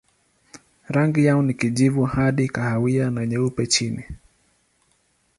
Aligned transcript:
Rangi 0.89 1.25
yao 1.25 1.41
ni 1.41 1.53
kijivu 1.53 2.03
hadi 2.05 2.49
kahawia 2.49 3.09
na 3.11 3.25
nyeupe 3.25 3.67
chini. 3.67 4.03